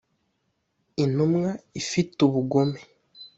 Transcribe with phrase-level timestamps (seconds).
[1.03, 1.49] intumwa
[1.81, 2.79] ifite ubugome